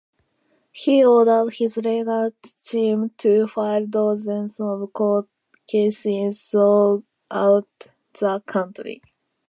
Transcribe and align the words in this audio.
He 0.71 1.05
ordered 1.05 1.53
his 1.53 1.77
legal 1.77 2.31
team 2.65 3.11
to 3.19 3.45
file 3.45 3.85
dozens 3.85 4.59
of 4.59 4.91
court 4.93 5.27
cases 5.67 6.41
throughout 6.41 7.67
the 8.17 8.41
country. 8.47 9.03